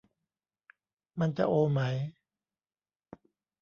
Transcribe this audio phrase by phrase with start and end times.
[1.19, 1.81] มันจะโอไหม